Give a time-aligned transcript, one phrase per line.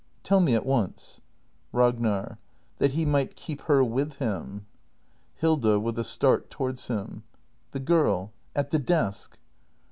[0.23, 1.21] Tell me at once!
[1.71, 2.39] Ragnar.
[2.79, 4.65] That he might keep her with him.
[5.35, 5.79] Hilda.
[5.79, 7.21] [With a start towards him.]
[7.71, 9.37] The girl at the desk.